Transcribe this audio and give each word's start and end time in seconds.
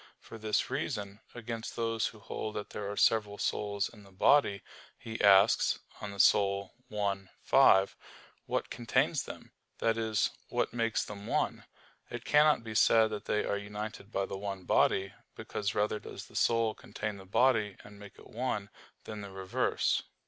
For 0.19 0.39
this 0.39 0.71
reason, 0.71 1.19
against 1.35 1.75
those 1.75 2.07
who 2.07 2.17
hold 2.17 2.55
that 2.55 2.71
there 2.71 2.89
are 2.91 2.97
several 2.97 3.37
souls 3.37 3.87
in 3.87 4.01
the 4.01 4.11
body, 4.11 4.63
he 4.97 5.21
asks 5.21 5.77
(De 5.99 6.03
Anima 6.05 6.67
i, 6.91 7.29
5), 7.43 7.95
"what 8.47 8.71
contains 8.71 9.21
them?" 9.21 9.51
that 9.77 9.99
is, 9.99 10.31
what 10.49 10.73
makes 10.73 11.05
them 11.05 11.27
one? 11.27 11.65
It 12.09 12.25
cannot 12.25 12.63
be 12.63 12.73
said 12.73 13.11
that 13.11 13.25
they 13.25 13.45
are 13.45 13.57
united 13.59 14.11
by 14.11 14.25
the 14.25 14.37
one 14.39 14.63
body; 14.63 15.13
because 15.35 15.75
rather 15.75 15.99
does 15.99 16.25
the 16.25 16.35
soul 16.35 16.73
contain 16.73 17.17
the 17.17 17.25
body 17.27 17.77
and 17.83 17.99
make 17.99 18.17
it 18.17 18.25
one, 18.25 18.71
than 19.03 19.21
the 19.21 19.29
reverse. 19.29 20.01